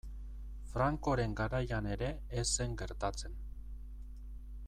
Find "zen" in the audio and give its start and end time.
2.59-2.75